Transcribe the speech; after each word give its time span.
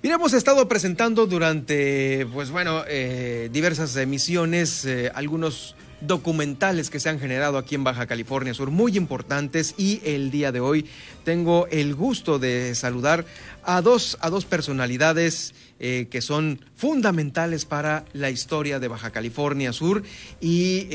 Bien, 0.00 0.14
hemos 0.14 0.32
estado 0.32 0.68
presentando 0.68 1.26
durante, 1.26 2.24
pues 2.32 2.52
bueno, 2.52 2.84
eh, 2.86 3.48
diversas 3.52 3.96
emisiones, 3.96 4.84
eh, 4.84 5.10
algunos 5.12 5.74
documentales 6.00 6.88
que 6.88 7.00
se 7.00 7.08
han 7.08 7.18
generado 7.18 7.58
aquí 7.58 7.74
en 7.74 7.82
Baja 7.82 8.06
California 8.06 8.54
Sur, 8.54 8.70
muy 8.70 8.96
importantes, 8.96 9.74
y 9.76 10.00
el 10.04 10.30
día 10.30 10.52
de 10.52 10.60
hoy 10.60 10.86
tengo 11.24 11.66
el 11.72 11.96
gusto 11.96 12.38
de 12.38 12.76
saludar 12.76 13.24
a 13.64 13.82
dos, 13.82 14.16
a 14.20 14.30
dos 14.30 14.44
personalidades 14.44 15.52
eh, 15.80 16.06
que 16.08 16.22
son 16.22 16.60
fundamentales 16.76 17.64
para 17.64 18.04
la 18.12 18.30
historia 18.30 18.78
de 18.78 18.86
Baja 18.86 19.10
California 19.10 19.72
Sur 19.72 20.04
y 20.40 20.86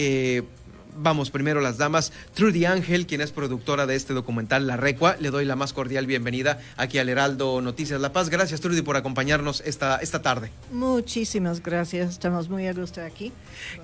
Vamos 0.98 1.32
primero 1.32 1.62
las 1.62 1.78
damas. 1.78 2.12
Trudy 2.34 2.66
Ángel, 2.66 3.08
quien 3.08 3.22
es 3.22 3.32
productora 3.32 3.86
de 3.86 3.96
este 3.96 4.14
documental 4.14 4.68
La 4.68 4.78
Recua, 4.78 5.16
le 5.20 5.30
doy 5.30 5.46
la 5.46 5.56
más 5.56 5.74
cordial 5.74 6.08
bienvenida 6.08 6.60
aquí 6.78 6.98
al 6.98 7.10
Heraldo 7.10 7.62
Noticias 7.62 8.00
La 8.00 8.14
Paz. 8.14 8.30
Gracias 8.30 8.62
Trudy 8.62 8.82
por 8.82 8.98
acompañarnos 8.98 9.62
esta, 9.66 9.98
esta 9.98 10.22
tarde. 10.22 10.52
Muchísimas 10.72 11.62
gracias, 11.62 12.12
estamos 12.12 12.50
muy 12.50 12.68
a 12.68 12.74
gusto 12.74 13.02
aquí. 13.02 13.32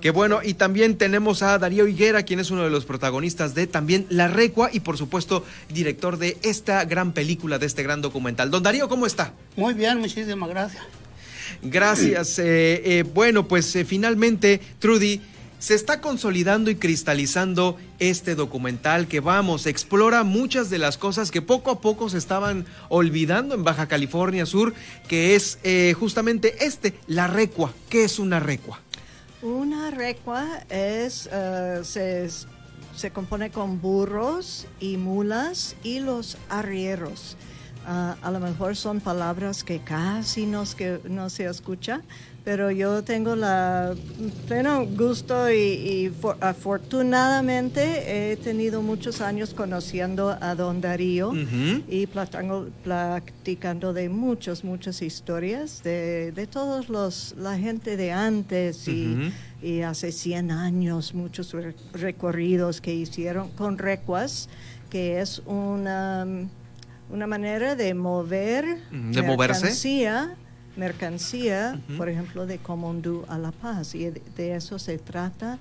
Qué 0.00 0.10
bueno, 0.10 0.40
y 0.42 0.54
también 0.54 0.96
tenemos 0.96 1.42
a 1.42 1.58
Darío 1.58 1.86
Higuera, 1.86 2.22
quien 2.22 2.40
es 2.40 2.50
uno 2.50 2.64
de 2.64 2.70
los 2.70 2.84
protagonistas 2.84 3.54
de 3.54 3.66
también 3.66 4.06
La 4.08 4.28
Recua 4.28 4.70
y 4.72 4.80
por 4.80 4.96
supuesto 4.96 5.44
director 5.68 6.18
de 6.18 6.38
esta 6.42 6.84
gran 6.84 7.12
película, 7.12 7.58
de 7.58 7.66
este 7.66 7.82
gran 7.82 8.02
documental. 8.02 8.50
Don 8.50 8.62
Darío, 8.62 8.88
¿cómo 8.88 9.06
está? 9.06 9.32
Muy 9.56 9.74
bien, 9.74 9.98
muchísimas 9.98 10.48
gracias. 10.48 10.82
Gracias. 11.62 12.38
Eh, 12.38 12.82
eh, 12.84 13.02
bueno, 13.02 13.46
pues 13.46 13.74
eh, 13.76 13.84
finalmente, 13.84 14.60
Trudy, 14.78 15.20
se 15.60 15.74
está 15.74 16.00
consolidando 16.00 16.70
y 16.70 16.76
cristalizando 16.76 17.76
este 17.98 18.34
documental 18.34 19.06
que 19.06 19.20
vamos, 19.20 19.66
explora 19.66 20.24
muchas 20.24 20.70
de 20.70 20.78
las 20.78 20.96
cosas 20.96 21.30
que 21.30 21.42
poco 21.42 21.70
a 21.70 21.80
poco 21.80 22.08
se 22.08 22.16
estaban 22.18 22.64
olvidando 22.88 23.54
en 23.54 23.62
Baja 23.62 23.86
California 23.86 24.46
Sur, 24.46 24.74
que 25.06 25.36
es 25.36 25.58
eh, 25.62 25.94
justamente 25.96 26.64
este, 26.64 26.98
la 27.06 27.26
recua. 27.26 27.72
¿Qué 27.90 28.04
es 28.04 28.18
una 28.18 28.40
recua? 28.40 28.80
Una 29.42 29.90
recua 29.90 30.64
es, 30.70 31.28
eh, 31.30 31.80
se, 31.82 32.28
se, 32.96 33.10
compone 33.10 33.50
con 33.50 33.82
burros 33.82 34.66
y 34.80 34.96
mulas 34.96 35.76
y 35.82 36.00
los 36.00 36.38
arrieros. 36.48 37.36
Ah, 37.86 38.16
a 38.22 38.30
lo 38.30 38.40
mejor 38.40 38.76
son 38.76 39.00
palabras 39.00 39.64
que 39.64 39.80
casi 39.80 40.46
no, 40.46 40.64
que 40.76 41.00
no 41.04 41.28
se 41.28 41.46
escucha, 41.46 42.02
pero 42.44 42.70
yo 42.70 43.04
tengo 43.04 43.36
la 43.36 43.94
pleno 44.48 44.86
gusto 44.86 45.50
y, 45.50 46.12
afortunadamente 46.40 48.32
he 48.32 48.36
tenido 48.36 48.82
muchos 48.82 49.20
años 49.20 49.52
conociendo 49.54 50.36
a 50.40 50.54
don 50.54 50.80
Darío 50.80 51.32
y 51.88 52.06
platicando, 52.06 53.92
de 53.92 54.08
muchas, 54.08 54.64
muchas 54.64 55.02
historias 55.02 55.82
de, 55.82 56.32
de 56.32 56.46
todos 56.46 56.88
los, 56.88 57.34
la 57.38 57.58
gente 57.58 57.96
de 57.96 58.12
antes 58.12 58.88
y, 58.88 59.32
hace 59.82 60.10
100 60.10 60.52
años, 60.52 61.12
muchos 61.14 61.54
recorridos 61.92 62.80
que 62.80 62.94
hicieron 62.94 63.50
con 63.50 63.76
recuas, 63.76 64.48
que 64.88 65.20
es 65.20 65.42
una, 65.44 66.26
una 67.10 67.26
manera 67.26 67.76
de 67.76 67.92
mover 67.92 68.78
de 68.90 69.22
mercancía 70.76 71.80
por 71.96 72.08
ejemplo, 72.08 72.46
de 72.46 72.58
Comondú 72.58 73.24
a 73.28 73.38
La 73.38 73.52
Paz. 73.52 73.94
Y 73.94 74.10
de, 74.10 74.54
eso 74.54 74.78
se 74.78 74.98
trata 74.98 75.58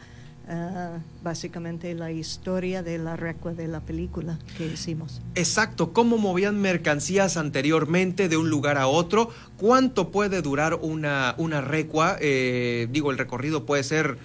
ah, 0.47 0.99
básicamente 1.23 1.93
la 1.93 2.11
historia 2.11 2.83
de 2.83 2.97
la 2.97 3.15
recua 3.15 3.53
de 3.53 3.67
la 3.67 3.79
película 3.79 4.39
que 4.57 4.65
hicimos. 4.67 5.21
Exacto, 5.35 5.93
cómo 5.93 6.17
movían 6.17 6.59
mercancías 6.59 7.37
anteriormente 7.37 8.29
de 8.29 8.37
un 8.37 8.49
lugar 8.49 8.77
a 8.77 8.87
otro, 8.87 9.29
cuánto 9.57 10.09
puede 10.11 10.41
durar 10.41 10.75
una, 10.75 11.35
una 11.37 11.61
recua, 11.61 12.17
eh, 12.19 12.87
digo, 12.91 13.11
el 13.11 13.17
recorrido 13.17 13.65
puede 13.65 13.83
ser 13.83 14.17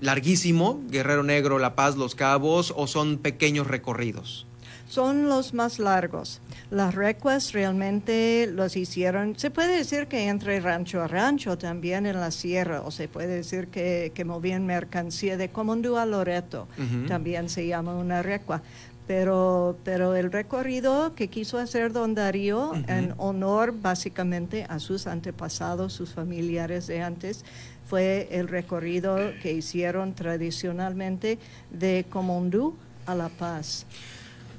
larguísimo, 0.00 0.82
Guerrero 0.88 1.22
Negro, 1.22 1.58
La 1.58 1.76
Paz, 1.76 1.96
Los 1.96 2.14
Cabos, 2.14 2.74
o 2.76 2.86
son 2.86 3.18
pequeños 3.18 3.68
recorridos 3.68 4.46
son 4.92 5.26
los 5.26 5.54
más 5.54 5.78
largos. 5.78 6.41
Las 6.72 6.94
recuas 6.94 7.52
realmente 7.52 8.48
los 8.50 8.76
hicieron, 8.76 9.38
se 9.38 9.50
puede 9.50 9.76
decir 9.76 10.06
que 10.06 10.28
entre 10.28 10.58
rancho 10.58 11.02
a 11.02 11.06
rancho 11.06 11.58
también 11.58 12.06
en 12.06 12.18
la 12.18 12.30
sierra, 12.30 12.80
o 12.80 12.90
se 12.90 13.08
puede 13.08 13.26
decir 13.26 13.68
que, 13.68 14.10
movían 14.24 14.64
mercancía 14.64 15.36
de 15.36 15.50
Comondú 15.50 15.98
a 15.98 16.06
Loreto, 16.06 16.68
también 17.08 17.50
se 17.50 17.66
llama 17.66 17.94
una 17.94 18.22
recua. 18.22 18.62
Pero, 19.06 19.76
pero 19.84 20.14
el 20.14 20.32
recorrido 20.32 21.14
que 21.14 21.28
quiso 21.28 21.58
hacer 21.58 21.92
don 21.92 22.14
Darío 22.14 22.72
en 22.88 23.12
honor 23.18 23.74
básicamente 23.78 24.64
a 24.66 24.78
sus 24.78 25.06
antepasados, 25.06 25.92
sus 25.92 26.14
familiares 26.14 26.86
de 26.86 27.02
antes, 27.02 27.44
fue 27.86 28.28
el 28.30 28.48
recorrido 28.48 29.18
que 29.42 29.52
hicieron 29.52 30.14
tradicionalmente 30.14 31.38
de 31.70 32.06
Comondú 32.08 32.76
a 33.04 33.14
La 33.14 33.28
Paz. 33.28 33.84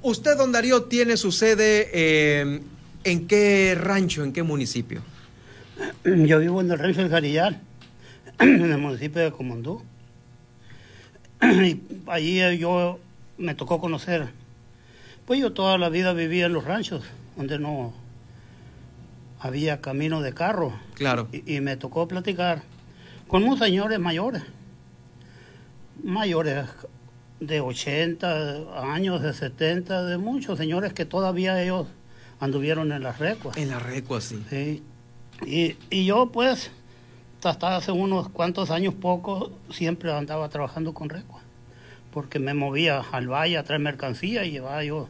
Usted, 0.06 0.36
don 0.36 0.52
Darío, 0.52 0.84
tiene 0.84 1.16
su 1.16 1.32
sede 1.32 1.90
eh, 1.94 2.62
en 3.06 3.26
qué 3.26 3.74
rancho, 3.80 4.26
en 4.26 4.34
qué 4.34 4.44
municipio? 4.44 5.02
Yo 6.04 6.40
vivo 6.40 6.60
en 6.60 6.70
el 6.70 6.78
rancho 6.78 7.00
del 7.00 7.10
Jarillal, 7.10 7.62
en 8.40 8.70
el 8.70 8.78
municipio 8.80 9.22
de 9.22 9.32
Comondú. 9.32 9.82
Y 11.42 11.82
allí 12.08 12.58
yo 12.58 13.00
me 13.38 13.56
tocó 13.56 13.80
conocer, 13.80 14.28
pues 15.26 15.40
yo 15.40 15.54
toda 15.54 15.78
la 15.78 15.88
vida 15.88 16.12
vivía 16.12 16.48
en 16.48 16.54
los 16.54 16.66
ranchos, 16.66 17.06
donde 17.38 17.58
no 17.58 17.94
había 19.40 19.80
camino 19.80 20.22
de 20.22 20.34
carro. 20.34 20.78
Claro. 20.96 21.30
Y, 21.32 21.56
y 21.56 21.62
me 21.62 21.78
tocó 21.78 22.10
platicar 22.10 22.64
con 23.30 23.46
unos 23.46 23.60
señores 23.60 24.00
mayores, 24.02 24.44
mayores 26.04 26.66
de 27.48 27.62
80 27.62 28.94
años, 28.94 29.22
de 29.22 29.34
70, 29.34 30.04
de 30.06 30.18
muchos 30.18 30.58
señores 30.58 30.94
que 30.94 31.06
todavía 31.06 31.62
ellos 31.62 31.88
anduvieron 32.40 32.92
en 32.92 33.04
las 33.04 33.20
recuas. 33.20 33.58
En 33.58 33.70
las 33.70 33.82
recuas, 33.82 34.24
sí. 34.24 34.44
sí. 34.50 34.84
Y, 35.46 35.76
y, 35.90 36.06
yo 36.06 36.32
pues, 36.32 36.72
hasta 37.44 37.76
hace 37.76 37.92
unos 37.92 38.30
cuantos 38.30 38.72
años 38.72 38.94
pocos, 38.94 39.52
siempre 39.72 40.14
andaba 40.14 40.50
trabajando 40.50 40.94
con 40.94 41.10
recuas, 41.10 41.44
porque 42.12 42.40
me 42.40 42.54
movía 42.54 43.04
al 43.12 43.28
valle 43.28 43.58
a 43.58 43.64
traer 43.64 43.82
mercancía 43.82 44.46
y 44.46 44.52
llevaba 44.52 44.84
yo 44.84 45.10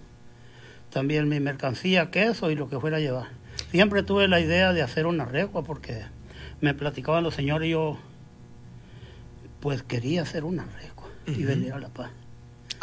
también 0.93 1.27
mi 1.27 1.39
mercancía, 1.39 2.11
queso 2.11 2.51
y 2.51 2.55
lo 2.55 2.69
que 2.69 2.79
fuera 2.79 2.97
a 2.97 2.99
llevar. 2.99 3.27
Siempre 3.71 4.03
tuve 4.03 4.27
la 4.27 4.39
idea 4.39 4.71
de 4.73 4.83
hacer 4.83 5.07
una 5.07 5.25
recua 5.25 5.63
porque 5.63 6.03
me 6.61 6.73
platicaban 6.73 7.23
los 7.23 7.33
señores 7.33 7.67
y 7.67 7.71
yo 7.71 7.97
pues 9.59 9.81
quería 9.81 10.21
hacer 10.21 10.43
una 10.43 10.65
recua 10.65 11.07
y 11.25 11.43
venir 11.43 11.73
a 11.73 11.79
La 11.79 11.89
Paz. 11.89 12.11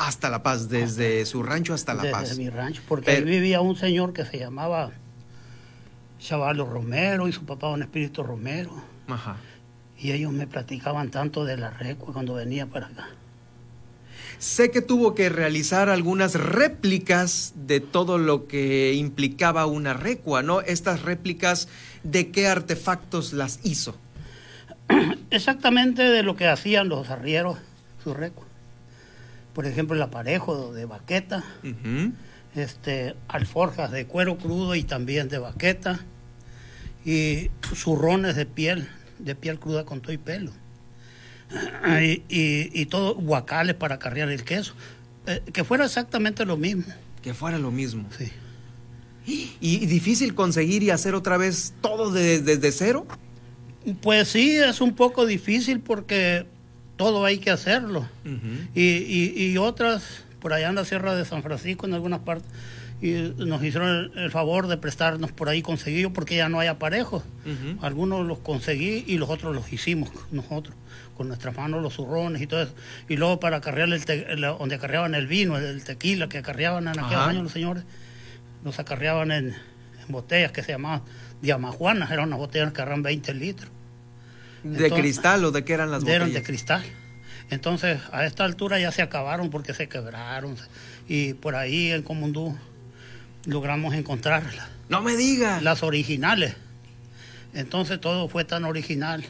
Hasta 0.00 0.30
La 0.30 0.42
Paz, 0.42 0.70
desde 0.70 1.26
su 1.26 1.42
rancho 1.42 1.74
hasta 1.74 1.92
La 1.92 2.10
Paz. 2.10 2.30
Desde 2.30 2.42
mi 2.42 2.48
rancho, 2.48 2.80
porque 2.88 3.10
ahí 3.10 3.22
vivía 3.22 3.60
un 3.60 3.76
señor 3.76 4.14
que 4.14 4.24
se 4.24 4.38
llamaba 4.38 4.92
Chavalo 6.18 6.64
Romero 6.64 7.28
y 7.28 7.32
su 7.32 7.44
papá 7.44 7.68
un 7.68 7.82
Espíritu 7.82 8.22
Romero. 8.22 8.82
Ajá. 9.08 9.36
Y 9.98 10.12
ellos 10.12 10.32
me 10.32 10.46
platicaban 10.46 11.10
tanto 11.10 11.44
de 11.44 11.58
la 11.58 11.68
recua 11.68 12.14
cuando 12.14 12.32
venía 12.32 12.64
para 12.64 12.86
acá. 12.86 13.08
Sé 14.38 14.70
que 14.70 14.80
tuvo 14.80 15.14
que 15.14 15.28
realizar 15.28 15.90
algunas 15.90 16.34
réplicas 16.34 17.52
de 17.54 17.80
todo 17.80 18.16
lo 18.16 18.46
que 18.46 18.94
implicaba 18.94 19.66
una 19.66 19.92
recua, 19.92 20.42
¿no? 20.42 20.62
Estas 20.62 21.02
réplicas, 21.02 21.68
¿de 22.04 22.30
qué 22.30 22.48
artefactos 22.48 23.34
las 23.34 23.60
hizo? 23.64 23.96
Exactamente 25.30 26.04
de 26.04 26.22
lo 26.22 26.36
que 26.36 26.48
hacían 26.48 26.88
los 26.88 27.10
arrieros, 27.10 27.58
su 28.02 28.14
recua 28.14 28.49
por 29.54 29.66
ejemplo, 29.66 29.96
el 29.96 30.02
aparejo 30.02 30.72
de 30.72 30.84
baqueta, 30.84 31.44
este, 32.54 33.14
alforjas 33.28 33.90
de 33.90 34.06
cuero 34.06 34.38
crudo 34.38 34.74
y 34.74 34.82
también 34.82 35.28
de 35.28 35.38
baqueta, 35.38 36.00
y 37.04 37.50
zurrones 37.74 38.36
de 38.36 38.46
piel, 38.46 38.88
de 39.18 39.34
piel 39.34 39.58
cruda 39.58 39.84
con 39.84 40.00
todo 40.00 40.12
y 40.12 40.18
pelo, 40.18 40.52
y, 42.00 42.22
y, 42.28 42.86
todo, 42.86 43.14
guacales 43.14 43.74
para 43.74 43.98
carrear 43.98 44.30
el 44.30 44.44
queso, 44.44 44.74
eh, 45.26 45.42
que 45.52 45.64
fuera 45.64 45.84
exactamente 45.84 46.44
lo 46.44 46.56
mismo. 46.56 46.84
Que 47.22 47.34
fuera 47.34 47.58
lo 47.58 47.70
mismo. 47.70 48.08
Sí. 48.16 48.30
¿Y, 49.60 49.86
difícil 49.86 50.34
conseguir 50.34 50.82
y 50.82 50.90
hacer 50.90 51.14
otra 51.14 51.36
vez 51.36 51.74
todo 51.80 52.10
desde 52.10 52.72
cero? 52.72 53.06
Pues 54.02 54.28
sí, 54.28 54.56
es 54.56 54.80
un 54.80 54.94
poco 54.94 55.26
difícil 55.26 55.80
porque 55.80 56.46
todo 57.00 57.24
hay 57.24 57.38
que 57.38 57.50
hacerlo. 57.50 58.06
y, 58.74 59.56
otras, 59.56 60.22
por 60.38 60.52
allá 60.52 60.68
en 60.68 60.74
la 60.74 60.84
Sierra 60.84 61.14
de 61.14 61.24
San 61.24 61.42
Francisco, 61.42 61.86
en 61.86 61.94
algunas 61.94 62.20
partes, 62.20 62.46
y 63.00 63.32
nos 63.38 63.64
hicieron 63.64 64.12
el, 64.18 64.30
favor 64.30 64.66
de 64.66 64.76
prestarnos 64.76 65.32
por 65.32 65.48
ahí 65.48 65.62
conseguido 65.62 66.12
porque 66.12 66.36
ya 66.36 66.50
no 66.50 66.60
hay 66.60 66.68
aparejos. 66.68 67.22
Algunos 67.80 68.26
los 68.26 68.40
conseguí 68.40 69.02
y 69.06 69.16
los 69.16 69.30
otros 69.30 69.54
los 69.54 69.72
hicimos 69.72 70.10
nosotros, 70.30 70.76
con 71.16 71.28
nuestras 71.28 71.56
manos 71.56 71.82
los 71.82 71.94
zurrones 71.94 72.42
y 72.42 72.46
todo 72.46 72.64
eso. 72.64 72.74
Y 73.08 73.16
luego 73.16 73.40
para 73.40 73.56
acarrear 73.56 73.88
el 73.88 74.40
donde 74.42 74.74
acarreaban 74.74 75.14
el 75.14 75.26
vino, 75.26 75.56
el 75.56 75.82
tequila 75.82 76.28
que 76.28 76.36
acarreaban 76.36 76.86
en 76.86 77.00
aquellos 77.00 77.26
años 77.26 77.44
los 77.44 77.52
señores, 77.52 77.84
los 78.62 78.78
acarreaban 78.78 79.32
en, 79.32 79.56
botellas 80.08 80.52
que 80.52 80.62
se 80.62 80.72
llamaban 80.72 81.00
de 81.40 81.50
amajuanas, 81.50 82.10
eran 82.10 82.26
unas 82.26 82.40
botellas 82.40 82.74
que 82.74 82.82
eran 82.82 83.02
20 83.02 83.32
litros. 83.32 83.70
¿De 84.62 84.90
cristal 84.90 85.44
o 85.44 85.50
de 85.50 85.64
qué 85.64 85.72
eran 85.72 85.90
las 85.90 86.02
botellas? 86.02 86.16
Eran 86.22 86.32
de 86.32 86.42
cristal. 86.42 86.84
Entonces, 87.50 88.00
a 88.12 88.24
esta 88.26 88.44
altura 88.44 88.78
ya 88.78 88.92
se 88.92 89.02
acabaron 89.02 89.50
porque 89.50 89.74
se 89.74 89.88
quebraron. 89.88 90.56
Y 91.08 91.34
por 91.34 91.56
ahí 91.56 91.90
en 91.90 92.02
Comundú 92.02 92.56
logramos 93.46 93.94
encontrarlas. 93.94 94.68
No 94.88 95.02
me 95.02 95.16
digas. 95.16 95.62
Las 95.62 95.82
originales. 95.82 96.54
Entonces 97.54 98.00
todo 98.00 98.28
fue 98.28 98.44
tan 98.44 98.64
original. 98.64 99.24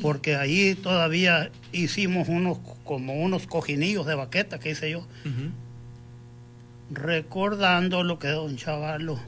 Porque 0.00 0.36
ahí 0.36 0.74
todavía 0.74 1.50
hicimos 1.72 2.28
unos 2.28 2.58
como 2.84 3.14
unos 3.14 3.46
cojinillos 3.46 4.06
de 4.06 4.14
baqueta 4.14 4.58
que 4.58 4.70
hice 4.70 4.90
yo. 4.90 5.06
Recordando 6.90 8.04
lo 8.04 8.18
que 8.18 8.28
don 8.28 8.56
Chavalo 8.56 9.18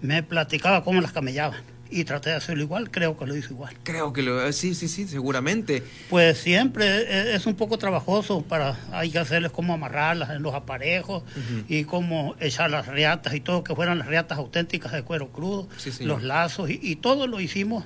me 0.00 0.22
platicaba 0.22 0.82
cómo 0.82 1.00
las 1.00 1.12
camellaban 1.12 1.71
y 1.92 2.04
traté 2.04 2.30
de 2.30 2.36
hacerlo 2.36 2.62
igual, 2.62 2.90
creo 2.90 3.16
que 3.16 3.26
lo 3.26 3.36
hice 3.36 3.52
igual. 3.52 3.74
Creo 3.82 4.12
que 4.12 4.22
lo, 4.22 4.50
sí, 4.52 4.74
sí, 4.74 4.88
sí, 4.88 5.06
seguramente. 5.06 5.82
Pues 6.08 6.38
siempre 6.38 6.86
e, 6.86 7.34
es 7.34 7.46
un 7.46 7.54
poco 7.54 7.78
trabajoso 7.78 8.42
para, 8.42 8.78
hay 8.92 9.10
que 9.10 9.18
hacerles 9.18 9.52
cómo 9.52 9.74
amarrarlas 9.74 10.30
en 10.30 10.42
los 10.42 10.54
aparejos 10.54 11.22
y 11.68 11.84
cómo 11.84 12.34
echar 12.40 12.70
las 12.70 12.86
riatas 12.86 13.34
y 13.34 13.40
todo, 13.40 13.62
que 13.62 13.74
fueran 13.74 13.98
las 13.98 14.08
riatas 14.08 14.38
auténticas 14.38 14.92
de 14.92 15.02
cuero 15.02 15.28
crudo, 15.28 15.68
los 16.00 16.22
lazos 16.22 16.70
y, 16.70 16.96
todo 16.96 17.26
lo 17.26 17.40
hicimos 17.40 17.84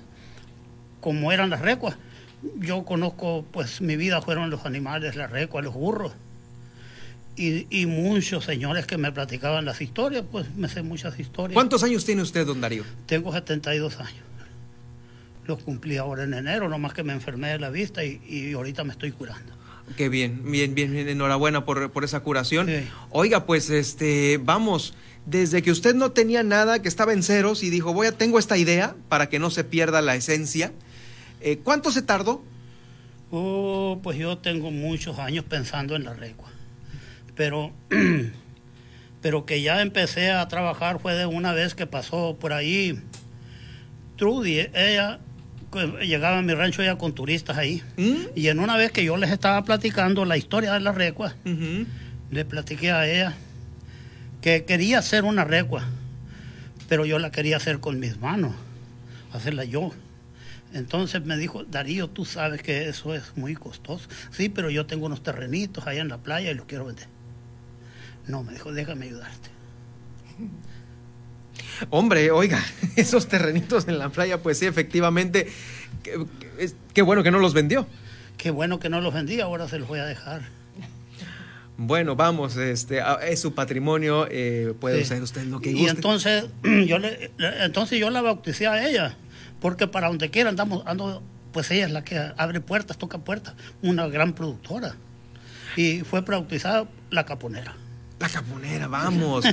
como 1.01 1.33
eran 1.33 1.51
las 1.51 1.61
recuas. 1.61 1.97
Yo 2.57 2.85
conozco, 2.85 3.45
pues 3.51 3.81
mi 3.81 3.97
vida 3.97 4.21
fueron 4.21 4.51
los 4.51 4.67
animales, 4.67 5.17
las 5.17 5.31
recuas, 5.31 5.65
los 5.65 5.75
burros. 5.75 6.13
Y, 7.37 7.67
y, 7.69 7.85
muchos 7.85 8.45
señores 8.47 8.87
que 8.87 8.97
me 8.97 9.13
platicaban 9.13 9.67
las 9.67 9.83
historias, 9.83 10.25
pues 10.31 10.55
me 10.57 10.69
sé 10.71 10.83
muchas 10.83 11.19
historias. 11.21 11.53
¿Cuántos 11.53 11.83
años 11.83 12.07
tiene 12.07 12.23
usted, 12.23 12.47
don 12.47 12.63
Darío? 12.63 12.83
Tengo 13.05 13.31
72 13.31 13.99
años. 14.01 14.25
Los 15.45 15.63
cumplí 15.63 15.99
ahora 15.99 16.25
en 16.25 16.33
enero, 16.33 16.69
nomás 16.69 16.95
que 16.95 17.03
me 17.03 17.13
enfermé 17.13 17.49
de 17.49 17.59
la 17.59 17.69
vista 17.69 18.03
y, 18.05 18.23
y 18.27 18.55
ahorita 18.55 18.85
me 18.85 18.93
estoy 18.93 19.13
curando. 19.13 19.53
Qué 19.97 20.09
bien, 20.09 20.51
bien, 20.51 20.75
bien, 20.75 20.93
bien 20.93 21.09
enhorabuena 21.09 21.65
por, 21.65 21.93
por 21.93 22.05
esa 22.05 22.21
curación. 22.21 22.69
Oiga, 23.11 23.45
pues 23.45 23.71
este, 23.71 24.41
vamos, 24.43 24.95
desde 25.27 25.63
que 25.63 25.71
usted 25.71 25.95
no 25.95 26.13
tenía 26.13 26.43
nada, 26.43 26.81
que 26.81 26.89
estaba 26.89 27.13
en 27.13 27.23
ceros 27.23 27.63
y 27.63 27.71
dijo, 27.71 27.93
voy 27.93 28.07
a, 28.07 28.13
tengo 28.13 28.39
esta 28.39 28.57
idea 28.57 28.97
para 29.09 29.29
que 29.29 29.39
no 29.39 29.51
se 29.51 29.63
pierda 29.63 30.01
la 30.01 30.17
esencia. 30.17 30.73
Eh, 31.41 31.59
¿Cuánto 31.63 31.93
se 31.93 32.03
tardó? 32.03 32.43
Oh, 33.31 34.01
pues 34.03 34.19
yo 34.19 34.39
tengo 34.39 34.71
muchos 34.71 35.19
años 35.19 35.45
pensando 35.45 35.95
en 35.95 36.05
la 36.05 36.15
recua 36.15 36.56
pero, 37.37 37.73
pero 39.23 39.47
que 39.47 39.63
ya 39.63 39.83
empecé 39.83 40.33
a 40.33 40.49
trabajar 40.49 40.99
fue 40.99 41.15
de 41.15 41.27
una 41.27 41.53
vez 41.53 41.75
que 41.75 41.87
pasó 41.87 42.37
por 42.41 42.53
ahí 42.53 43.01
Trudy, 44.17 44.69
ella 44.75 45.21
llegaba 46.03 46.39
a 46.39 46.43
mi 46.43 46.55
rancho 46.55 46.83
ya 46.83 46.97
con 46.97 47.15
turistas 47.15 47.59
ahí. 47.59 47.83
¿Mm? 47.97 48.15
Y 48.35 48.49
en 48.49 48.61
una 48.61 48.77
vez 48.77 48.93
que 48.93 49.05
yo 49.05 49.17
les 49.17 49.31
estaba 49.31 49.63
platicando 49.65 50.25
la 50.25 50.37
historia 50.37 50.73
de 50.73 50.81
la 50.81 50.93
recua, 50.93 51.35
le 52.31 52.45
platiqué 52.45 52.93
a 52.93 53.07
ella 53.07 53.35
que 54.41 54.65
quería 54.65 54.99
hacer 54.99 55.25
una 55.25 55.45
recua, 55.45 55.85
pero 56.89 57.05
yo 57.05 57.19
la 57.19 57.31
quería 57.31 57.59
hacer 57.59 57.81
con 57.81 58.01
mis 58.01 58.19
manos, 58.19 58.55
hacerla 59.33 59.65
yo. 59.65 59.93
Entonces 60.73 61.25
me 61.25 61.37
dijo, 61.37 61.65
Darío, 61.65 62.09
tú 62.09 62.25
sabes 62.25 62.63
que 62.63 62.89
eso 62.89 63.15
es 63.15 63.37
muy 63.37 63.55
costoso. 63.55 64.09
Sí, 64.31 64.49
pero 64.49 64.71
yo 64.71 64.87
tengo 64.87 65.07
unos 65.07 65.23
terrenitos 65.23 65.87
allá 65.87 66.01
en 66.01 66.09
la 66.09 66.19
playa 66.19 66.51
y 66.51 66.55
los 66.55 66.67
quiero 66.67 66.87
vender. 66.87 67.09
No, 68.27 68.43
me 68.43 68.53
dijo, 68.53 68.73
déjame 68.73 69.07
ayudarte. 69.07 69.51
Hombre, 71.91 72.31
oiga, 72.31 72.63
esos 72.97 73.29
terrenitos 73.29 73.89
en 73.89 73.99
la 73.99 74.09
playa, 74.09 74.43
pues 74.43 74.59
sí, 74.59 74.67
efectivamente, 74.67 75.49
qué, 76.93 77.03
bueno 77.03 77.23
que 77.23 77.31
no 77.31 77.39
los 77.39 77.55
vendió. 77.55 77.87
Qué 78.37 78.51
bueno 78.51 78.79
que 78.79 78.89
no 78.89 79.01
los 79.01 79.15
vendí, 79.15 79.41
ahora 79.41 79.69
se 79.69 79.79
los 79.79 79.89
voy 79.89 80.01
a 80.01 80.05
dejar. 80.05 80.43
Bueno, 81.79 82.17
vamos, 82.17 82.57
este, 82.57 83.03
es 83.29 83.41
su 83.41 83.55
patrimonio, 83.55 84.27
eh, 84.31 84.73
puede 84.81 85.05
ser 85.05 85.23
usted 85.23 85.45
lo 85.45 85.61
que 85.61 85.73
guste. 85.73 85.85
Y 85.85 85.89
entonces 85.89 86.47
yo, 86.87 86.99
le, 86.99 87.31
entonces 87.39 87.99
yo 87.99 88.11
la 88.11 88.23
bauticé 88.23 88.67
a 88.67 88.89
ella, 88.89 89.17
porque 89.61 89.87
para 89.87 90.09
donde 90.09 90.31
quiera 90.31 90.49
andamos, 90.49 90.83
ando, 90.87 91.23
pues 91.53 91.71
ella 91.71 91.85
es 91.87 91.93
la 91.93 92.03
que 92.03 92.19
abre 92.37 92.61
puertas, 92.61 92.97
toca 92.97 93.19
puertas, 93.19 93.55
una 93.83 94.09
gran 94.09 94.33
productora. 94.33 94.97
Y 95.77 96.01
fue 96.01 96.23
bautizada 96.23 96.89
la 97.11 97.27
caponera. 97.27 97.77
La 98.19 98.31
caponera, 98.31 98.89
vamos. 98.89 99.45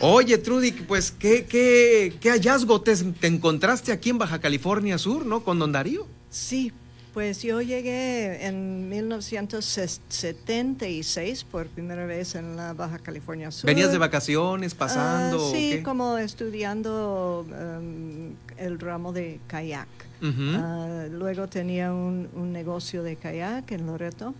Oye, 0.00 0.38
Trudy, 0.38 0.70
pues, 0.72 1.10
¿qué, 1.10 1.46
qué, 1.46 2.14
qué 2.20 2.30
hallazgo 2.30 2.80
te, 2.80 2.94
encontraste 3.22 3.90
aquí 3.90 4.10
en 4.10 4.18
Baja 4.18 4.40
California 4.40 4.98
Sur, 4.98 5.26
¿no? 5.26 5.42
Con 5.42 5.58
Don 5.58 5.72
Darío. 5.72 6.06
Sí, 6.30 6.70
pues 7.12 7.42
yo 7.42 7.60
llegué 7.60 8.46
en 8.46 8.88
1976 8.88 11.42
por 11.44 11.66
primera 11.66 12.06
vez 12.06 12.36
en 12.36 12.56
la 12.56 12.72
Baja 12.72 13.00
California 13.00 13.50
Sur. 13.50 13.66
¿Venías 13.66 13.90
de 13.90 13.98
vacaciones, 13.98 14.76
pasando? 14.76 15.48
Ah, 15.48 15.50
sí, 15.52 15.80
como 15.84 16.16
estudiando 16.16 17.44
um, 17.48 18.36
el 18.56 18.78
ramo 18.78 19.12
de 19.12 19.40
kayak. 19.48 19.88
Ah, 20.22 21.06
luego 21.10 21.48
tenía 21.48 21.92
un, 21.92 22.28
un, 22.34 22.52
negocio 22.52 23.02
de 23.02 23.16
kayak 23.16 23.72
en 23.72 23.86
Loreto 23.86 24.34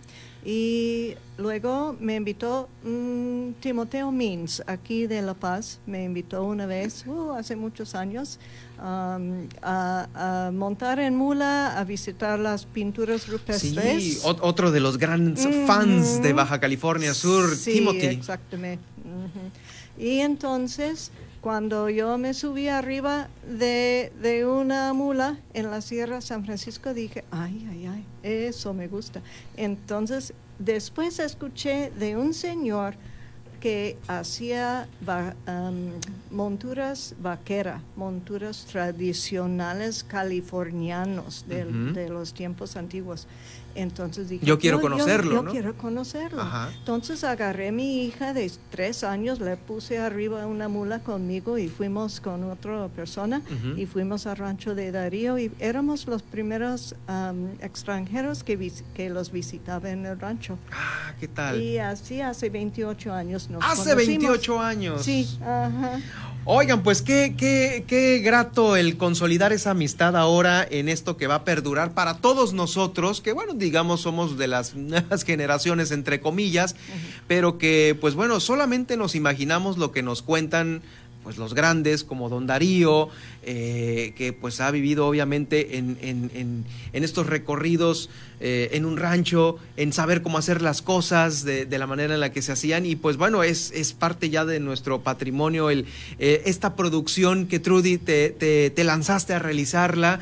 y 0.45 1.15
luego 1.37 1.97
me 1.99 2.15
invitó 2.15 2.69
mm, 2.83 3.53
Timoteo 3.59 4.11
Means, 4.11 4.61
aquí 4.67 5.07
de 5.07 5.23
La 5.23 5.33
Paz, 5.33 5.79
me 5.87 6.03
invitó 6.03 6.43
una 6.43 6.67
vez, 6.67 7.03
uh, 7.07 7.31
hace 7.31 7.55
muchos 7.55 7.95
años, 7.95 8.39
um, 8.77 9.47
a, 9.63 10.51
montar 10.53 10.99
en 10.99 11.15
mula, 11.15 11.79
a 11.79 11.83
visitar 11.83 12.37
las 12.37 12.67
pinturas 12.67 13.27
rupestres. 13.27 14.03
Sí, 14.03 14.19
otro 14.23 14.71
de 14.71 14.79
los 14.79 14.99
grandes 14.99 15.47
fans 15.65 16.21
de 16.21 16.33
Baja 16.33 16.59
California 16.59 17.15
Sur, 17.15 17.55
sí, 17.55 17.73
Timothy. 17.73 18.05
Exactamente. 18.05 18.83
Y 19.97 20.19
entonces 20.19 21.11
cuando 21.45 21.91
yo 21.91 22.17
me 22.17 22.33
subí 22.33 22.69
arriba 22.69 23.29
de, 23.47 24.11
de, 24.19 24.47
una 24.47 24.93
mula 24.93 25.37
en 25.53 25.69
la 25.69 25.81
Sierra 25.81 26.19
San 26.19 26.43
Francisco, 26.43 26.91
dije, 26.95 27.23
ay, 27.29 27.67
ay, 27.69 27.84
eso 28.25 28.73
me 28.73 28.87
gusta. 28.87 29.21
Entonces, 29.55 30.33
después 30.59 31.19
escuché 31.19 31.91
de 31.91 32.17
un 32.17 32.33
señor 32.33 32.95
que 33.59 33.97
hacía 34.07 34.87
monturas 36.31 37.15
vaqueras, 37.19 37.81
monturas 37.95 38.65
tradicionales 38.65 40.03
californianos 40.03 41.45
de 41.47 42.09
los 42.09 42.33
tiempos 42.33 42.75
antiguos. 42.75 43.27
Entonces 43.75 44.29
dije, 44.29 44.45
yo 44.45 44.57
quiero 44.57 44.79
conocerlo. 44.79 45.43
Yo, 45.43 45.51
quiero 45.51 45.75
conocerlo. 45.75 46.43
Entonces 46.79 47.23
agarré 47.23 47.67
a 47.67 47.71
mi 47.71 48.05
hija 48.05 48.33
de 48.33 48.49
tres 48.71 49.03
años, 49.03 49.39
le 49.39 49.57
puse 49.57 49.99
arriba 49.99 50.45
una 50.47 50.69
mula 50.69 50.99
conmigo 50.99 51.57
y 51.57 51.67
fuimos 51.67 52.21
con 52.21 52.43
otra 52.45 52.87
persona 52.87 53.41
y 53.75 53.85
fuimos 53.85 54.27
al 54.27 54.37
rancho 54.37 54.75
de 54.75 54.91
Darío 54.91 55.37
y 55.37 55.51
éramos 55.59 56.07
los 56.07 56.21
primeros 56.23 56.95
extranjeros 57.61 58.43
que, 58.43 58.71
que 58.93 59.09
los 59.09 59.31
visitaban 59.31 59.91
en 59.91 60.05
el 60.05 60.19
rancho. 60.19 60.57
Ah, 60.71 61.13
¿qué 61.19 61.27
tal? 61.27 61.61
Y 61.61 61.77
así 61.77 62.21
hace 62.21 62.49
28 62.49 63.13
años 63.13 63.49
nos 63.49 63.63
Hace 63.63 63.93
28 63.95 64.59
años. 64.59 65.01
Sí, 65.03 65.37
ajá. 65.41 65.99
Oigan, 66.47 66.83
pues 66.83 67.01
qué, 67.01 67.33
qué, 67.35 67.85
qué 67.87 68.19
grato 68.19 68.75
el 68.75 68.97
consolidar 68.97 69.51
esa 69.51 69.71
amistad 69.71 70.15
ahora 70.15 70.63
en 70.69 70.89
esto 70.89 71.17
que 71.17 71.25
va 71.25 71.35
a 71.35 71.43
perdurar 71.43 71.95
para 71.95 72.17
todos 72.17 72.53
nosotros, 72.53 73.19
que 73.19 73.31
bueno, 73.31 73.55
digamos 73.55 74.01
somos 74.01 74.37
de 74.37 74.45
las 74.45 74.75
nuevas 74.75 75.23
generaciones 75.23 75.89
entre 75.89 76.21
comillas, 76.21 76.75
pero 77.27 77.57
que 77.57 77.97
pues 77.99 78.13
bueno, 78.13 78.39
solamente 78.39 78.95
nos 78.95 79.15
imaginamos 79.15 79.79
lo 79.79 79.91
que 79.91 80.03
nos 80.03 80.21
cuentan 80.21 80.83
pues 81.25 81.37
los 81.37 81.55
grandes 81.55 82.03
como 82.03 82.29
Don 82.29 82.45
Darío, 82.45 83.09
eh, 83.41 84.13
que 84.15 84.31
pues 84.31 84.61
ha 84.61 84.69
vivido 84.69 85.07
obviamente 85.07 85.77
en, 85.77 85.97
en, 85.99 86.29
en, 86.93 87.03
estos 87.03 87.25
recorridos 87.25 88.11
eh, 88.39 88.69
en 88.73 88.85
un 88.85 88.95
rancho, 88.95 89.57
en 89.75 89.91
saber 89.91 90.21
cómo 90.21 90.37
hacer 90.37 90.61
las 90.61 90.83
cosas 90.83 91.43
de, 91.43 91.65
la 91.65 91.87
manera 91.87 92.13
en 92.13 92.19
la 92.19 92.31
que 92.31 92.43
se 92.43 92.51
hacían 92.51 92.85
y 92.85 92.95
pues 92.95 93.17
bueno, 93.17 93.41
es, 93.41 93.71
es 93.71 93.93
parte 93.93 94.29
ya 94.29 94.45
de 94.45 94.59
nuestro 94.59 95.01
patrimonio 95.01 95.71
el, 95.71 95.87
eh, 96.19 96.43
esta 96.45 96.75
producción 96.75 97.47
que 97.47 97.59
Trudy 97.59 97.97
te, 97.97 98.29
te, 98.29 98.83
lanzaste 98.83 99.33
a 99.33 99.39
realizarla. 99.39 100.19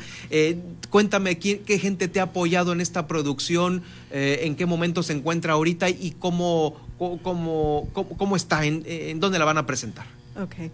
cuéntame 0.88 1.38
¿quién, 1.38 1.58
qué 1.66 1.78
gente 1.78 2.08
te 2.08 2.20
ha 2.20 2.24
apoyado 2.24 2.72
en 2.72 2.80
esta 2.80 3.06
producción, 3.06 3.82
en 4.10 4.56
qué 4.56 4.64
momento 4.64 5.02
se 5.02 5.12
encuentra 5.12 5.52
ahorita 5.52 5.90
y 5.90 6.14
cómo, 6.18 6.80
cómo, 6.96 7.90
cómo, 7.92 8.36
está, 8.36 8.64
en, 8.64 8.84
en 8.86 9.20
dónde 9.20 9.38
la 9.38 9.44
van 9.44 9.58
a 9.58 9.66
presentar. 9.66 10.06
Okay 10.34 10.70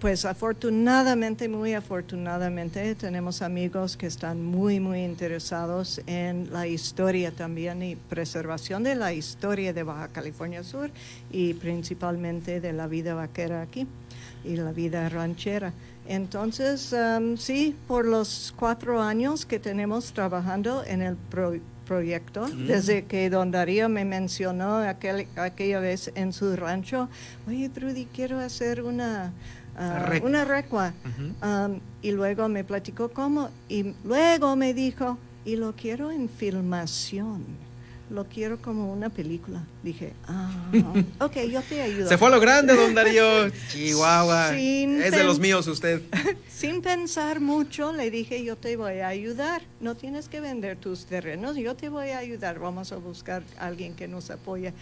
pues 0.00 0.24
afortunadamente, 0.24 1.48
muy 1.48 1.74
afortunadamente, 1.74 2.94
tenemos 2.94 3.40
amigos 3.42 3.96
que 3.96 4.06
están 4.06 4.44
muy, 4.44 4.80
muy 4.80 5.04
interesados 5.04 6.00
en 6.06 6.52
la 6.52 6.66
historia 6.66 7.30
también 7.30 7.82
y 7.82 7.96
preservación 7.96 8.82
de 8.82 8.94
la 8.94 9.12
historia 9.12 9.72
de 9.72 9.82
Baja 9.82 10.08
California 10.08 10.62
Sur 10.62 10.90
y 11.30 11.54
principalmente 11.54 12.60
de 12.60 12.72
la 12.72 12.86
vida 12.86 13.14
vaquera 13.14 13.62
aquí. 13.62 13.86
y 14.44 14.56
la 14.56 14.72
vida 14.72 15.08
ranchera. 15.08 15.72
Entonces, 16.06 16.92
um, 16.94 17.36
sí, 17.36 17.76
por 17.86 18.06
los 18.06 18.54
cuatro 18.56 19.02
años 19.02 19.44
que 19.44 19.58
tenemos 19.58 20.12
trabajando 20.12 20.84
en 20.84 21.02
el 21.02 21.16
proyecto, 21.16 21.66
desde 22.66 23.04
que 23.04 23.30
don 23.30 23.50
Darío 23.50 23.88
me 23.88 24.04
mencionó 24.04 24.76
aquel, 24.76 25.26
aquella 25.36 25.80
vez 25.80 26.12
en 26.14 26.32
su 26.32 26.54
rancho, 26.56 27.08
oye, 27.46 27.68
Trudy, 27.68 28.06
quiero 28.06 28.38
hacer 28.38 28.82
una, 28.82 29.32
uh, 29.76 30.24
una 30.24 30.44
recua. 30.44 30.92
Um, 31.42 31.80
y 32.02 32.12
luego 32.12 32.48
me 32.48 32.64
platicó 32.64 33.08
cómo, 33.08 33.50
y 33.68 33.94
luego 34.04 34.54
me 34.56 34.74
dijo, 34.74 35.18
y 35.44 35.56
lo 35.56 35.74
quiero 35.74 36.10
en 36.10 36.28
filmación 36.28 37.67
lo 38.10 38.24
quiero 38.26 38.60
como 38.60 38.92
una 38.92 39.10
película. 39.10 39.62
Dije, 39.82 40.12
ah, 40.26 40.50
ok, 41.20 41.36
yo 41.50 41.62
te 41.62 41.82
ayudo. 41.82 42.08
Se 42.08 42.18
fue 42.18 42.28
a 42.28 42.30
lo 42.30 42.40
grande, 42.40 42.74
don 42.74 42.94
Darío. 42.94 43.50
Chihuahua. 43.68 44.56
es 44.56 45.10
de 45.12 45.24
los 45.24 45.38
míos 45.38 45.66
usted. 45.66 46.02
Sin 46.48 46.82
pensar 46.82 47.40
mucho, 47.40 47.92
le 47.92 48.10
dije, 48.10 48.42
yo 48.44 48.56
te 48.56 48.76
voy 48.76 49.00
a 49.00 49.08
ayudar. 49.08 49.62
No 49.80 49.94
tienes 49.94 50.28
que 50.28 50.40
vender 50.40 50.76
tus 50.76 51.06
terrenos, 51.06 51.56
yo 51.56 51.76
te 51.76 51.88
voy 51.88 52.10
a 52.10 52.18
ayudar. 52.18 52.58
Vamos 52.58 52.92
a 52.92 52.96
buscar 52.96 53.42
a 53.58 53.66
alguien 53.66 53.94
que 53.94 54.08
nos 54.08 54.30
apoye. 54.30 54.72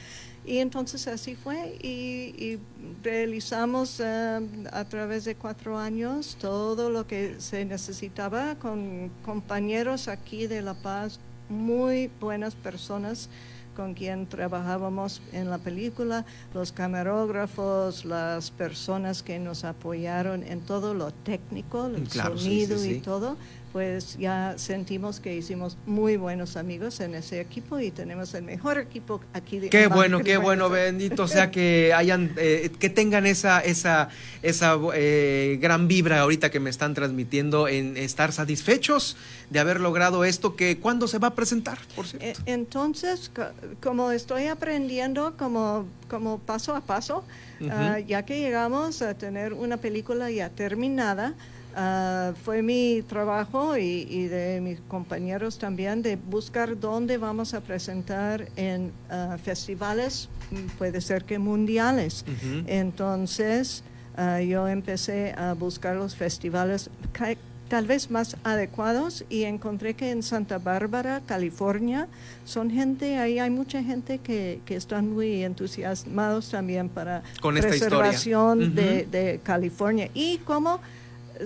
Y 0.47 0.59
entonces 0.59 1.09
así 1.09 1.35
fue 1.35 1.77
y, 1.83 2.59
realizamos 3.03 4.01
eh, 4.01 4.41
a 4.73 4.85
través 4.85 5.25
de 5.25 5.35
cuatro 5.35 5.77
años 5.77 6.37
todo 6.41 6.89
lo 6.89 7.07
que 7.07 7.35
se 7.39 7.65
necesitaba 7.65 8.55
con 8.55 9.11
compañeros 9.25 10.07
aquí 10.07 10.47
de 10.47 10.63
La 10.63 10.75
Paz, 10.75 11.19
muy 11.49 12.11
buenas 12.21 12.55
personas 12.55 13.29
con 13.77 13.93
quien 13.93 14.27
trabajábamos 14.27 15.21
en 15.33 15.51
la 15.51 15.59
película, 15.59 16.25
los 16.55 16.73
camarógrafos, 16.73 18.07
las 18.07 18.51
personas 18.51 19.23
que 19.23 19.39
nos 19.39 19.65
apoyaron 19.65 20.43
en 20.43 20.61
todo 20.61 20.95
lo 20.95 21.13
técnico, 21.13 21.87
el 21.87 22.11
sonido 22.11 22.83
y 22.85 23.01
todo 23.01 23.37
pues 23.77 24.17
ya 24.17 24.55
sentimos 24.57 25.21
que 25.21 25.37
hicimos 25.37 25.77
muy 25.85 26.17
buenos 26.17 26.57
amigos 26.57 26.99
en 27.01 27.15
ese 27.15 27.43
equipo 27.43 27.79
y 27.79 27.91
tenemos 27.91 28.33
el 28.33 28.43
mejor 28.43 28.79
equipo 28.79 29.21
aquí. 29.35 29.59
De 29.59 29.69
qué 29.69 29.87
bueno, 29.87 30.21
qué 30.21 30.39
bueno, 30.39 30.71
bendito 30.71 31.29
sea 31.29 31.51
que 31.51 31.93
hayan, 31.93 32.33
eh, 32.39 32.71
que 32.79 32.89
tengan 32.89 33.27
esa, 33.27 33.61
esa, 33.61 34.09
esa 34.43 34.79
eh, 34.95 35.59
gran 35.61 35.89
vibra 35.89 36.21
ahorita 36.21 36.51
que 36.51 36.59
me 36.59 36.71
están 36.71 36.95
transmitiendo 36.95 37.69
en 37.69 37.99
estar 37.99 38.33
satisfechos 38.33 39.19
de 39.51 39.59
haber 39.59 39.81
logrado 39.81 40.25
esto. 40.25 40.57
Que 40.57 40.79
cuándo 40.79 41.07
se 41.07 41.19
va 41.19 41.29
a 41.29 41.35
presentar, 41.35 41.77
por 41.95 42.07
cierto. 42.07 42.27
E, 42.47 42.51
entonces, 42.51 43.31
como 43.83 44.11
estoy 44.11 44.47
aprendiendo, 44.47 45.37
como, 45.37 45.85
como 46.09 46.39
paso 46.39 46.75
a 46.75 46.81
paso, 46.81 47.25
ah, 47.71 47.99
ya 47.99 48.25
que 48.25 48.41
llegamos 48.41 49.03
a 49.03 49.13
tener 49.13 49.53
una 49.53 49.77
película 49.77 50.31
ya 50.31 50.49
terminada. 50.49 51.35
Ah, 51.79 52.33
fue 52.43 52.63
mi 52.63 53.03
trabajo 53.07 53.77
y, 53.77 54.29
de 54.29 54.63
mis 54.63 54.81
compañeros 54.89 55.59
también 55.59 56.01
de 56.01 56.17
buscar 56.17 56.81
dónde 56.81 57.19
vamos 57.19 57.53
a 57.53 57.61
presentar 57.61 58.49
en 58.57 58.93
ah, 59.11 59.37
festivales, 59.43 60.31
puede 60.79 61.03
ser 61.03 61.25
que 61.25 61.39
mundiales. 61.39 62.25
Entonces, 62.67 63.85
ah, 64.17 64.41
yo 64.41 64.67
empecé 64.69 65.35
a 65.37 65.53
buscar 65.53 65.97
los 65.97 66.17
festivales 66.17 66.89
tal 67.69 67.87
vez 67.87 68.11
más 68.11 68.39
adecuados 68.43 69.27
y 69.29 69.43
encontré 69.43 69.93
que 69.93 70.11
en 70.13 70.23
Santa 70.23 70.57
Bárbara, 70.57 71.21
California, 71.27 72.09
son 72.47 72.71
gente, 72.71 73.19
ahí 73.19 73.39
hay 73.39 73.51
mucha 73.51 73.83
gente 73.83 74.19
que, 74.19 74.61
que 74.65 74.77
están 74.77 75.13
muy 75.13 75.45
entusiasmados 75.45 76.49
también 76.51 76.89
para 76.89 77.23
Con 77.43 77.55
preservación 77.57 78.75
de, 78.75 79.05
de, 79.05 79.41
California. 79.43 80.09
Y 80.15 80.39
como 80.39 80.81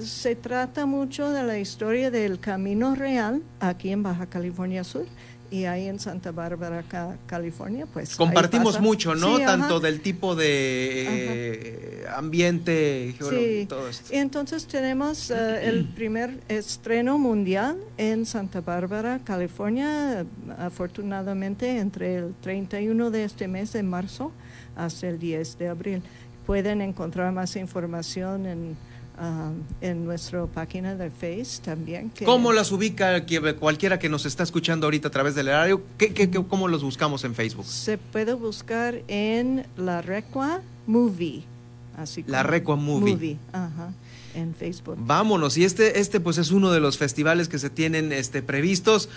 se 0.02 0.36
trata 0.36 0.86
mucho 0.86 1.30
de 1.30 1.42
la 1.42 1.58
historia 1.58 2.10
del 2.10 2.38
Camino 2.40 2.94
Real 2.94 3.42
aquí 3.60 3.90
en 3.90 4.02
Baja 4.02 4.26
California 4.26 4.84
Sur 4.84 5.06
y 5.50 5.64
ahí 5.64 5.86
en 5.86 5.98
Santa 5.98 6.30
Bárbara, 6.30 6.84
California, 7.26 7.86
pues 7.92 8.14
compartimos 8.14 8.80
mucho, 8.80 9.14
¿no? 9.14 9.38
Tanto 9.40 9.80
del 9.80 10.00
tipo 10.00 10.36
de 10.36 11.06
eh, 11.08 12.04
ambiente, 12.14 13.14
sí. 13.18 13.66
todo 13.68 13.88
esto. 13.88 14.14
Y 14.14 14.18
entonces 14.18 14.66
tenemos 14.66 15.30
eh, 15.30 15.68
el 15.68 15.86
primer 15.86 16.40
estreno 16.48 17.18
mundial 17.18 17.78
en 17.98 18.26
Santa 18.26 18.60
Bárbara, 18.60 19.20
California, 19.24 20.24
afortunadamente 20.56 21.78
entre 21.78 22.18
el 22.18 22.34
31 22.40 23.10
de 23.10 23.24
este 23.24 23.48
mes 23.48 23.72
de 23.72 23.82
marzo 23.82 24.32
hasta 24.76 25.08
el 25.08 25.18
10 25.18 25.58
de 25.58 25.68
abril. 25.68 26.02
Pueden 26.46 26.80
encontrar 26.80 27.32
más 27.32 27.56
información 27.56 28.46
en 28.46 28.76
Um, 29.20 29.64
en 29.82 30.06
nuestra 30.06 30.46
página 30.46 30.94
de 30.94 31.10
Face 31.10 31.60
también. 31.62 32.10
¿Cómo 32.24 32.54
las 32.54 32.72
ubica 32.72 33.22
cualquiera 33.58 33.98
que 33.98 34.08
nos 34.08 34.24
está 34.24 34.42
escuchando 34.42 34.86
ahorita 34.86 35.08
a 35.08 35.10
través 35.10 35.34
del 35.34 35.48
horario? 35.48 35.82
¿Qué, 35.98 36.30
cómo 36.48 36.68
los 36.68 36.82
buscamos 36.82 37.22
en 37.24 37.34
Facebook? 37.34 37.66
Se 37.66 37.98
puede 37.98 38.32
buscar 38.32 39.02
en 39.08 39.66
La 39.76 40.00
Recua 40.00 40.62
Movie. 40.86 41.42
Así 41.98 42.24
La 42.26 42.42
Recua 42.42 42.76
Movie. 42.76 43.36
Ajá 43.52 43.92
en 44.34 44.54
Facebook. 44.54 44.96
Vámonos, 44.98 45.58
y 45.58 45.64
este, 45.64 45.98
este 45.98 46.20
pues 46.20 46.38
es 46.38 46.50
uno 46.52 46.70
de 46.70 46.80
los 46.80 46.98
festivales 46.98 47.48
que 47.48 47.58
se 47.58 47.68
tienen 47.68 48.12
este, 48.12 48.42
previstos. 48.42 49.08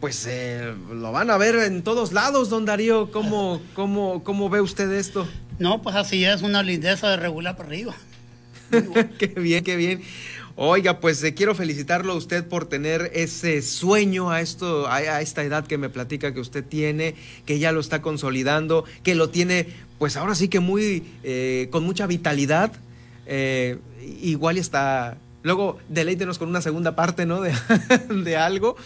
Pues 0.00 0.26
eh, 0.26 0.72
lo 0.92 1.12
van 1.12 1.30
a 1.30 1.36
ver 1.36 1.56
en 1.56 1.82
todos 1.82 2.12
lados, 2.12 2.48
don 2.48 2.64
Darío. 2.64 3.10
¿Cómo, 3.10 3.60
cómo, 3.74 4.24
¿Cómo 4.24 4.48
ve 4.48 4.60
usted 4.60 4.90
esto? 4.92 5.26
No, 5.58 5.82
pues 5.82 5.96
así 5.96 6.24
es, 6.24 6.40
una 6.40 6.62
lindeza 6.62 7.10
de 7.10 7.16
regular 7.16 7.56
para 7.56 7.68
arriba. 7.68 7.94
qué 9.18 9.26
bien, 9.36 9.64
qué 9.64 9.76
bien. 9.76 10.02
Oiga, 10.56 11.00
pues 11.00 11.22
eh, 11.22 11.32
quiero 11.32 11.54
felicitarlo 11.54 12.12
a 12.12 12.16
usted 12.16 12.46
por 12.46 12.66
tener 12.66 13.10
ese 13.14 13.62
sueño 13.62 14.30
a 14.30 14.40
esto, 14.40 14.88
a, 14.88 15.20
esta 15.22 15.42
edad 15.42 15.66
que 15.66 15.78
me 15.78 15.88
platica 15.88 16.34
que 16.34 16.40
usted 16.40 16.64
tiene, 16.64 17.14
que 17.46 17.58
ya 17.58 17.72
lo 17.72 17.80
está 17.80 18.02
consolidando, 18.02 18.84
que 19.02 19.14
lo 19.14 19.30
tiene, 19.30 19.68
pues 19.98 20.16
ahora 20.16 20.34
sí 20.34 20.48
que 20.48 20.60
muy, 20.60 21.04
eh, 21.22 21.68
con 21.70 21.84
mucha 21.84 22.06
vitalidad. 22.06 22.72
Eh, 23.26 23.78
igual 24.22 24.58
está 24.58 25.16
Luego, 25.42 25.78
deleítenos 25.88 26.38
con 26.38 26.50
una 26.50 26.60
segunda 26.60 26.94
parte, 26.94 27.24
¿no? 27.24 27.40
De, 27.40 27.54
de, 28.24 28.36
algo. 28.36 28.76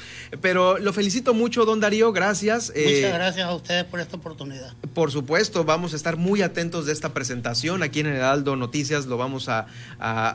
Pero 0.40 0.78
lo 0.78 0.92
felicito 0.92 1.34
mucho, 1.34 1.64
don 1.64 1.80
Darío, 1.80 2.12
gracias. 2.12 2.68
Muchas 2.68 2.92
eh, 2.92 3.11
gracias 3.12 3.46
a 3.46 3.54
ustedes 3.54 3.84
por 3.84 3.99
esta 3.99 4.16
oportunidad. 4.16 4.73
Por 4.94 5.11
supuesto, 5.11 5.64
vamos 5.64 5.94
a 5.94 5.96
estar 5.96 6.16
muy 6.16 6.42
atentos 6.42 6.87
de 6.87 6.92
esta 6.92 7.12
presentación. 7.12 7.82
Aquí 7.82 8.00
en 8.00 8.06
el 8.06 8.23
Aldo 8.23 8.54
Noticias 8.54 9.06
lo 9.06 9.16
vamos 9.16 9.49
a, 9.49 9.66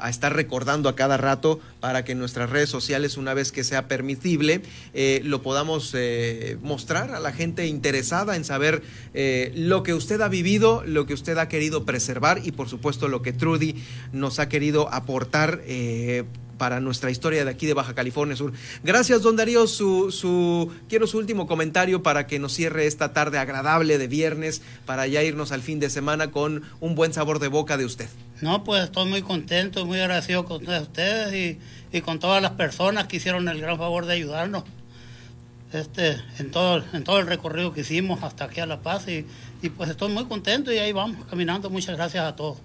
estar 0.09 0.35
recordando 0.35 0.89
a 0.89 0.95
cada 0.95 1.15
rato 1.15 1.61
para 1.79 2.03
que 2.03 2.11
en 2.11 2.19
nuestras 2.19 2.49
redes 2.49 2.69
sociales, 2.69 3.15
una 3.15 3.33
vez 3.33 3.53
que 3.53 3.63
sea 3.63 3.87
permitible, 3.87 4.61
eh, 4.93 5.21
lo 5.23 5.41
podamos 5.41 5.93
eh, 5.95 6.57
mostrar 6.61 7.11
a 7.13 7.19
la 7.19 7.31
gente 7.31 7.67
interesada 7.67 8.35
en 8.35 8.43
saber 8.43 8.83
lo 9.55 9.83
que 9.83 9.93
usted 9.93 10.19
ha 10.19 10.27
vivido, 10.27 10.83
lo 10.85 11.05
que 11.05 11.13
usted 11.13 11.37
ha 11.37 11.47
querido 11.47 11.85
preservar 11.85 12.41
y, 12.43 12.51
por 12.51 12.67
supuesto, 12.67 13.07
lo 13.07 13.21
que 13.21 13.31
Trudy 13.31 13.75
nos 14.11 14.39
ha 14.39 14.49
querido 14.49 14.93
aportar. 14.93 15.61
Eh, 16.09 16.25
para 16.57 16.81
nuestra 16.81 17.09
historia 17.09 17.45
de 17.45 17.51
aquí 17.51 17.67
de 17.67 17.73
Baja 17.73 17.95
California 17.95 18.35
Sur. 18.35 18.51
Gracias, 18.83 19.21
don 19.21 19.37
Darío. 19.37 19.65
Su, 19.65 20.11
su, 20.11 20.69
quiero 20.89 21.07
su 21.07 21.17
último 21.17 21.47
comentario 21.47 22.03
para 22.03 22.27
que 22.27 22.37
nos 22.37 22.51
cierre 22.51 22.85
esta 22.85 23.13
tarde 23.13 23.37
agradable 23.37 23.97
de 23.97 24.07
viernes, 24.07 24.61
para 24.85 25.07
ya 25.07 25.23
irnos 25.23 25.53
al 25.53 25.61
fin 25.61 25.79
de 25.79 25.89
semana 25.89 26.31
con 26.31 26.63
un 26.81 26.95
buen 26.95 27.13
sabor 27.13 27.39
de 27.39 27.47
boca 27.47 27.77
de 27.77 27.85
usted. 27.85 28.09
No, 28.41 28.65
pues 28.65 28.83
estoy 28.83 29.09
muy 29.09 29.21
contento, 29.21 29.85
muy 29.85 29.99
agradecido 30.01 30.43
con 30.43 30.67
ustedes 30.67 31.57
y, 31.93 32.01
con 32.01 32.19
todas 32.19 32.41
las 32.41 32.51
personas 32.51 33.07
que 33.07 33.17
hicieron 33.17 33.47
el 33.47 33.61
gran 33.61 33.77
favor 33.77 34.05
de 34.05 34.13
ayudarnos 34.15 34.63
este, 35.71 36.17
en, 36.39 36.51
todo, 36.51 36.83
en 36.91 37.03
todo 37.05 37.19
el 37.19 37.27
recorrido 37.27 37.71
que 37.71 37.81
hicimos 37.81 38.21
hasta 38.21 38.45
aquí 38.45 38.59
a 38.59 38.65
La 38.65 38.81
Paz 38.81 39.07
y, 39.07 39.25
y 39.61 39.69
pues 39.69 39.89
estoy 39.89 40.11
muy 40.11 40.25
contento 40.25 40.73
y 40.73 40.77
ahí 40.77 40.91
vamos 40.91 41.25
caminando. 41.29 41.69
Muchas 41.69 41.95
gracias 41.95 42.25
a 42.25 42.35
todos. 42.35 42.57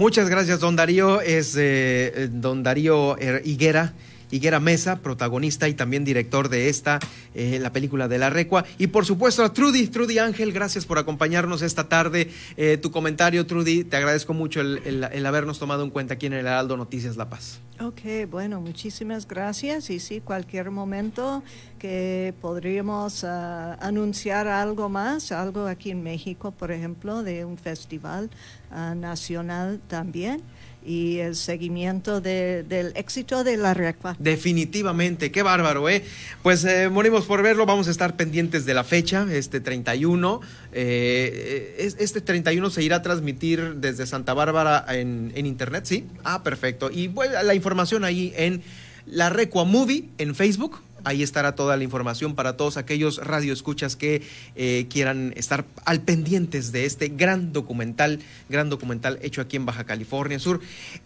Muchas 0.00 0.30
gracias, 0.30 0.60
don 0.60 0.76
Darío. 0.76 1.20
Es 1.20 1.54
eh, 1.58 2.30
don 2.32 2.62
Darío 2.62 3.18
Higuera. 3.44 3.92
Higuera 4.30 4.60
Mesa, 4.60 5.00
protagonista 5.00 5.68
y 5.68 5.74
también 5.74 6.04
director 6.04 6.48
de 6.48 6.68
esta, 6.68 7.00
eh, 7.34 7.58
la 7.60 7.72
película 7.72 8.08
de 8.08 8.18
La 8.18 8.30
Recua. 8.30 8.64
Y 8.78 8.88
por 8.88 9.06
supuesto 9.06 9.44
a 9.44 9.52
Trudy, 9.52 9.86
Trudy 9.88 10.18
Ángel, 10.18 10.52
gracias 10.52 10.86
por 10.86 10.98
acompañarnos 10.98 11.62
esta 11.62 11.88
tarde. 11.88 12.30
Eh, 12.56 12.76
tu 12.76 12.90
comentario, 12.90 13.46
Trudy, 13.46 13.84
te 13.84 13.96
agradezco 13.96 14.34
mucho 14.34 14.60
el, 14.60 15.26
habernos 15.26 15.58
tomado 15.58 15.84
en 15.84 15.90
cuenta 15.90 16.14
aquí 16.14 16.26
en 16.26 16.34
el 16.34 16.46
Heraldo 16.46 16.76
Noticias 16.76 17.16
La 17.16 17.28
Paz. 17.28 17.60
Ok, 17.80 18.28
bueno, 18.30 18.60
muchísimas 18.60 19.26
gracias. 19.26 19.90
Y 19.90 20.00
sí, 20.00 20.20
cualquier 20.20 20.70
momento 20.70 21.42
que 21.78 22.34
podríamos 22.40 23.24
ah, 23.24 23.74
anunciar 23.80 24.48
algo 24.48 24.88
más, 24.88 25.32
algo 25.32 25.66
aquí 25.66 25.90
en 25.90 26.02
México, 26.02 26.50
por 26.50 26.72
ejemplo, 26.72 27.22
de 27.22 27.44
un 27.46 27.56
festival 27.56 28.30
ah, 28.70 28.94
nacional 28.94 29.80
también. 29.88 30.42
Y 30.84 31.18
el 31.18 31.36
seguimiento 31.36 32.20
del 32.20 32.92
éxito 32.94 33.44
de 33.44 33.56
la 33.56 33.74
recua. 33.74 34.16
Definitivamente, 34.18 35.30
qué 35.30 35.42
bárbaro, 35.42 35.88
¿eh? 35.88 36.04
Pues 36.42 36.64
eh, 36.64 36.88
morimos 36.88 37.26
por 37.26 37.42
verlo, 37.42 37.66
vamos 37.66 37.88
a 37.88 37.90
estar 37.90 38.16
pendientes 38.16 38.64
de 38.64 38.74
la 38.74 38.84
fecha, 38.84 39.26
este 39.30 39.60
31. 39.60 40.40
Eh, 40.72 41.92
este 41.98 42.20
31 42.20 42.70
se 42.70 42.82
irá 42.82 42.96
a 42.96 43.02
transmitir 43.02 43.76
desde 43.76 44.06
Santa 44.06 44.34
Bárbara 44.34 44.84
en, 44.88 45.32
en 45.34 45.46
internet, 45.46 45.84
¿sí? 45.86 46.06
Ah, 46.24 46.42
perfecto. 46.42 46.90
Y 46.90 47.10
la 47.44 47.54
información 47.54 48.04
ahí 48.04 48.32
en 48.36 48.62
la 49.06 49.30
Recua 49.30 49.64
Movie 49.64 50.08
en 50.18 50.34
Facebook 50.34 50.80
Ahí 51.04 51.22
estará 51.22 51.54
toda 51.54 51.76
la 51.76 51.84
información 51.84 52.34
para 52.34 52.56
todos 52.56 52.76
aquellos 52.76 53.18
radioescuchas 53.18 53.96
que 53.96 54.22
eh, 54.56 54.86
quieran 54.90 55.32
estar 55.36 55.64
al 55.84 56.00
pendientes 56.00 56.72
de 56.72 56.84
este 56.84 57.08
gran 57.08 57.52
documental, 57.52 58.20
gran 58.48 58.68
documental 58.68 59.18
hecho 59.22 59.40
aquí 59.40 59.56
en 59.56 59.66
Baja 59.66 59.84
California 59.84 60.38
Sur, 60.38 60.60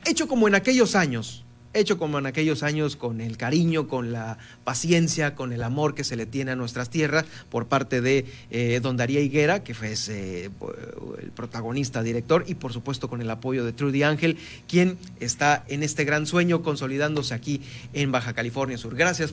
hecho 0.05 0.29
como 0.29 0.49
en 0.49 0.55
aquellos 0.55 0.95
años, 0.95 1.45
hecho 1.75 1.99
como 1.99 2.19
en 2.19 2.27
aquellos 2.27 2.63
años 2.63 2.97
con 2.97 3.21
el 3.21 3.37
cariño, 3.37 3.89
con 3.89 4.13
la 4.13 4.39
paciencia, 4.63 5.35
con 5.35 5.53
el 5.53 5.63
amor 5.63 5.95
que 5.95 6.05
se 6.05 6.17
le 6.17 6.25
tiene 6.25 6.53
a 6.53 6.57
nuestras 6.57 6.89
tierras 6.89 7.25
por 7.51 7.67
parte 7.67 8.01
de 8.01 8.25
eh, 8.51 8.81
Don 8.81 8.97
Daría 8.97 9.21
Higuera, 9.21 9.65
que 9.65 9.75
fue 9.75 9.95
eh, 10.09 10.51
el 11.21 11.31
protagonista, 11.33 12.03
director, 12.03 12.45
y 12.47 12.55
por 12.55 12.73
supuesto 12.73 13.09
con 13.09 13.21
el 13.21 13.31
apoyo 13.31 13.65
de 13.65 13.73
Trudy 13.73 14.05
Ángel, 14.05 14.39
quien 14.69 14.97
está 15.21 15.65
en 15.69 15.83
este 15.83 16.05
gran 16.05 16.27
sueño 16.27 16.63
consolidándose 16.63 17.35
aquí 17.35 17.61
en 17.93 18.13
Baja 18.13 18.33
California 18.33 18.79
Sur. 18.79 18.95
Gracias 18.95 19.31
por 19.31 19.33